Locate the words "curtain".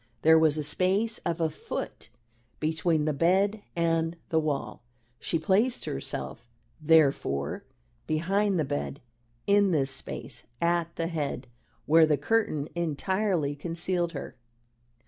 12.17-12.67